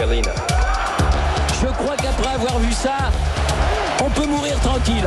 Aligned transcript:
Je 0.00 1.66
crois 1.66 1.96
qu'après 1.96 2.34
avoir 2.34 2.58
vu 2.60 2.72
ça, 2.72 2.96
on 4.02 4.08
peut 4.08 4.26
mourir 4.26 4.58
tranquille. 4.60 5.06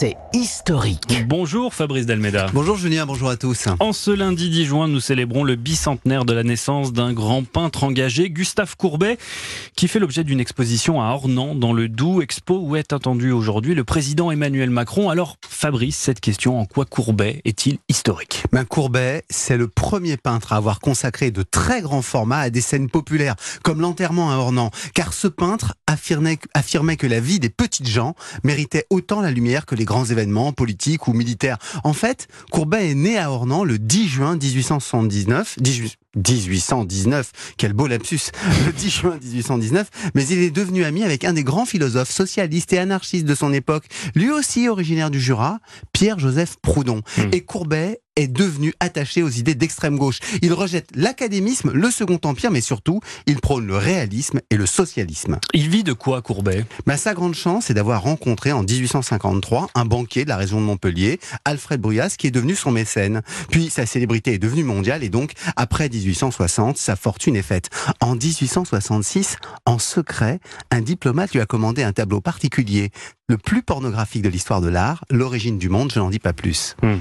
C'est 0.00 0.16
historique. 0.32 1.26
Bonjour 1.26 1.74
Fabrice 1.74 2.06
Dalmeda. 2.06 2.46
Bonjour 2.54 2.78
Julien, 2.78 3.04
bonjour 3.04 3.28
à 3.28 3.36
tous. 3.36 3.68
En 3.80 3.92
ce 3.92 4.10
lundi 4.10 4.48
10 4.48 4.64
juin, 4.64 4.88
nous 4.88 4.98
célébrons 4.98 5.44
le 5.44 5.56
bicentenaire 5.56 6.24
de 6.24 6.32
la 6.32 6.42
naissance 6.42 6.94
d'un 6.94 7.12
grand 7.12 7.44
peintre 7.44 7.84
engagé, 7.84 8.30
Gustave 8.30 8.78
Courbet, 8.78 9.18
qui 9.76 9.88
fait 9.88 9.98
l'objet 9.98 10.24
d'une 10.24 10.40
exposition 10.40 11.02
à 11.02 11.08
Ornans, 11.08 11.54
dans 11.54 11.74
le 11.74 11.90
Doubs, 11.90 12.22
expo 12.22 12.60
où 12.62 12.76
est 12.76 12.94
attendu 12.94 13.30
aujourd'hui 13.30 13.74
le 13.74 13.84
président 13.84 14.30
Emmanuel 14.30 14.70
Macron. 14.70 15.10
Alors 15.10 15.36
Fabrice, 15.46 15.98
cette 15.98 16.20
question, 16.20 16.58
en 16.58 16.64
quoi 16.64 16.86
Courbet 16.86 17.42
est-il 17.44 17.76
historique? 17.90 18.44
Ben, 18.52 18.64
Courbet, 18.64 19.24
c'est 19.28 19.58
le 19.58 19.68
premier 19.68 20.16
peintre 20.16 20.54
à 20.54 20.56
avoir 20.56 20.80
consacré 20.80 21.30
de 21.30 21.42
très 21.42 21.82
grands 21.82 22.00
formats 22.00 22.40
à 22.40 22.48
des 22.48 22.62
scènes 22.62 22.88
populaires, 22.88 23.36
comme 23.62 23.82
l'enterrement 23.82 24.32
à 24.32 24.36
Ornans, 24.36 24.70
car 24.94 25.12
ce 25.12 25.28
peintre 25.28 25.74
affirmait, 25.86 26.38
affirmait 26.54 26.96
que 26.96 27.06
la 27.06 27.20
vie 27.20 27.38
des 27.38 27.50
petites 27.50 27.88
gens 27.88 28.14
méritait 28.44 28.86
autant 28.88 29.20
la 29.20 29.30
lumière 29.30 29.66
que 29.66 29.74
les 29.74 29.89
grands 29.90 30.04
événements 30.04 30.52
politiques 30.52 31.08
ou 31.08 31.12
militaires. 31.12 31.58
En 31.82 31.92
fait, 31.92 32.28
Courbet 32.52 32.92
est 32.92 32.94
né 32.94 33.18
à 33.18 33.32
Ornans 33.32 33.64
le 33.64 33.76
10 33.76 34.08
juin 34.08 34.36
1879. 34.36 35.56
1819, 36.16 37.32
quel 37.56 37.72
beau 37.72 37.86
lapsus, 37.88 38.30
le 38.66 38.72
10 38.72 38.90
juin 39.00 39.18
1819, 39.20 39.90
mais 40.14 40.26
il 40.26 40.38
est 40.38 40.50
devenu 40.50 40.84
ami 40.84 41.04
avec 41.04 41.24
un 41.24 41.32
des 41.32 41.44
grands 41.44 41.66
philosophes 41.66 42.10
socialistes 42.10 42.72
et 42.72 42.78
anarchistes 42.78 43.26
de 43.26 43.34
son 43.34 43.52
époque, 43.52 43.84
lui 44.14 44.30
aussi 44.30 44.68
originaire 44.68 45.10
du 45.10 45.20
Jura, 45.20 45.58
Pierre-Joseph 45.92 46.56
Proudhon. 46.62 47.02
Hmm. 47.16 47.30
Et 47.32 47.42
Courbet 47.42 48.00
est 48.20 48.28
devenu 48.28 48.74
attaché 48.80 49.22
aux 49.22 49.28
idées 49.28 49.54
d'extrême 49.54 49.96
gauche. 49.96 50.18
Il 50.42 50.52
rejette 50.52 50.88
l'académisme, 50.94 51.72
le 51.72 51.90
Second 51.90 52.20
Empire, 52.24 52.50
mais 52.50 52.60
surtout, 52.60 53.00
il 53.26 53.40
prône 53.40 53.66
le 53.66 53.76
réalisme 53.76 54.40
et 54.50 54.56
le 54.56 54.66
socialisme. 54.66 55.38
Il 55.54 55.68
vit 55.68 55.84
de 55.84 55.92
quoi, 55.92 56.22
Courbet? 56.22 56.64
Bah, 56.86 56.96
Sa 56.96 57.14
grande 57.14 57.34
chance, 57.34 57.66
c'est 57.66 57.74
d'avoir 57.74 58.02
rencontré 58.02 58.52
en 58.52 58.62
1853 58.62 59.70
un 59.74 59.84
banquier 59.84 60.24
de 60.24 60.28
la 60.28 60.36
région 60.36 60.60
de 60.60 60.66
Montpellier, 60.66 61.18
Alfred 61.44 61.80
Bruyas, 61.80 62.14
qui 62.18 62.26
est 62.26 62.30
devenu 62.30 62.54
son 62.54 62.70
mécène. 62.70 63.22
Puis 63.50 63.70
sa 63.70 63.86
célébrité 63.86 64.34
est 64.34 64.38
devenue 64.38 64.64
mondiale 64.64 65.02
et 65.02 65.08
donc, 65.08 65.32
après 65.56 65.88
1860, 65.88 66.76
sa 66.76 66.96
fortune 66.96 67.36
est 67.36 67.42
faite. 67.42 67.70
En 68.00 68.14
1866, 68.14 69.36
en 69.64 69.78
secret, 69.78 70.40
un 70.70 70.82
diplomate 70.82 71.32
lui 71.32 71.40
a 71.40 71.46
commandé 71.46 71.82
un 71.82 71.92
tableau 71.92 72.20
particulier, 72.20 72.90
le 73.28 73.38
plus 73.38 73.62
pornographique 73.62 74.22
de 74.22 74.28
l'histoire 74.28 74.60
de 74.60 74.68
l'art, 74.68 75.04
L'origine 75.10 75.58
du 75.58 75.68
monde, 75.68 75.92
je 75.92 75.98
n'en 75.98 76.10
dis 76.10 76.18
pas 76.18 76.32
plus. 76.32 76.76
Hmm. 76.82 76.98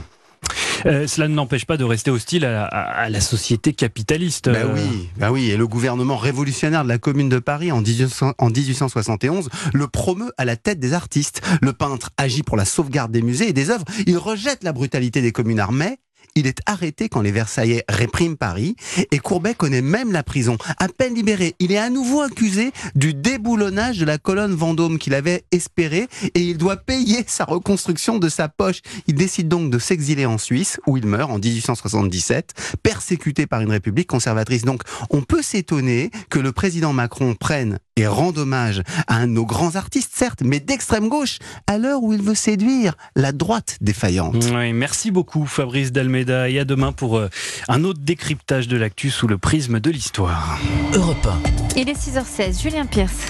Euh, 0.86 1.08
cela 1.08 1.28
ne 1.28 1.34
n'empêche 1.34 1.66
pas 1.66 1.78
de 1.78 1.84
rester 1.84 2.12
hostile 2.12 2.46
à, 2.46 3.10
la 3.10 3.22
société 3.22 3.74
capitaliste. 3.74 4.50
Ben 4.50 4.70
oui, 4.74 5.10
ben 5.18 5.32
oui, 5.32 5.50
et 5.50 5.58
le 5.58 5.68
gouvernement 5.68 6.18
révolutionnaire 6.18 6.84
de 6.84 6.90
la 6.90 6.98
Commune 6.98 7.30
de 7.30 7.40
Paris 7.40 7.72
en, 7.72 7.82
1871 7.82 9.50
le 9.74 9.88
promeut 9.88 10.32
à 10.38 10.46
la 10.46 10.56
tête 10.56 10.80
des 10.80 10.94
artistes. 10.94 11.42
Le 11.62 11.74
peintre 11.74 12.10
agit 12.18 12.44
pour 12.44 12.58
la 12.58 12.66
sauvegarde 12.66 13.12
des 13.12 13.22
musées 13.22 13.50
et 13.50 13.54
des 13.54 13.70
œuvres. 13.70 13.86
Il 14.06 14.18
rejette 14.18 14.64
la 14.64 14.74
brutalité 14.74 15.22
des 15.22 15.32
communes 15.32 15.60
armées 15.60 16.00
il 16.40 16.48
est 16.48 16.62
arrêté 16.66 17.10
quand 17.10 17.22
les 17.22 17.32
Versaillais 17.32 17.84
répriment 17.90 18.38
Paris 18.38 18.76
et 19.12 19.20
Courbet 19.20 19.54
connaît 19.54 19.82
même 19.82 20.12
la 20.12 20.24
prison. 20.24 20.58
À 20.78 20.88
peine 20.88 21.14
libéré, 21.14 21.56
il 21.60 21.72
est 21.72 21.78
à 21.78 21.90
nouveau 21.90 22.22
accusé 22.22 22.72
du 22.96 23.14
déboulonnage 23.14 23.98
de 23.98 24.06
la 24.06 24.18
colonne 24.18 24.54
Vendôme 24.54 24.98
qu'il 24.98 25.14
avait 25.14 25.44
espéré 25.52 26.08
et 26.36 26.42
il 26.42 26.58
doit 26.58 26.78
payer 26.78 27.24
sa 27.28 27.44
reconstruction 27.44 28.20
de 28.20 28.30
sa 28.30 28.48
poche. 28.48 28.82
Il 29.08 29.16
décide 29.16 29.50
donc 29.50 29.70
de 29.70 29.80
s'exiler 29.80 30.26
en 30.26 30.38
Suisse 30.38 30.80
où 30.88 30.96
il 30.96 31.06
meurt 31.06 31.30
en 31.30 31.40
1877, 31.40 32.78
persécuté 32.84 33.46
par 33.46 33.60
une 33.62 33.72
république 33.72 34.08
conservatrice. 34.08 34.64
Donc 34.64 34.84
on 35.10 35.22
peut 35.22 35.42
s'étonner 35.42 36.10
que 36.30 36.40
le 36.40 36.54
président 36.54 36.94
Macron 36.94 37.36
prenne 37.36 37.80
et 37.98 38.08
rende 38.08 38.38
hommage 38.38 38.82
à 39.08 39.28
nos 39.28 39.46
grands 39.46 39.76
artistes, 39.76 40.12
certes, 40.14 40.42
mais 40.42 40.62
d'extrême 40.62 41.10
gauche, 41.10 41.40
à 41.68 41.78
l'heure 41.78 42.02
où 42.02 42.14
il 42.14 42.22
veut 42.22 42.36
séduire 42.36 42.96
la 43.16 43.34
droite 43.34 43.78
défaillante. 43.82 44.50
Merci 44.74 45.12
beaucoup 45.12 45.46
Fabrice 45.46 45.92
Et 46.30 46.60
à 46.60 46.66
demain 46.66 46.92
pour 46.92 47.18
euh, 47.18 47.30
un 47.68 47.84
autre 47.84 48.00
décryptage 48.02 48.68
de 48.68 48.78
l'actu 48.78 49.10
sous 49.10 49.28
le 49.28 49.38
prisme 49.38 49.80
de 49.80 49.90
l'histoire. 49.90 50.60
Europe 50.94 51.28
1. 51.76 51.78
Il 51.78 51.90
est 51.90 51.94
6h16, 51.94 52.62
Julien 52.62 52.86
Pierce. 52.86 53.26